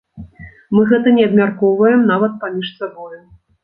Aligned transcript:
Мы 0.77 0.81
гэта 0.93 1.13
не 1.19 1.23
абмяркоўваем 1.29 2.09
нават 2.13 2.43
паміж 2.43 2.77
сабою. 2.83 3.25